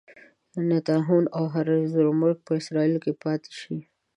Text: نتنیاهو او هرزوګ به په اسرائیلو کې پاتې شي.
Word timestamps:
نتنیاهو 0.69 1.17
او 1.37 1.43
هرزوګ 1.53 2.11
به 2.19 2.29
په 2.45 2.51
اسرائیلو 2.59 3.03
کې 3.03 3.11
پاتې 3.23 3.51
شي. 3.59 3.77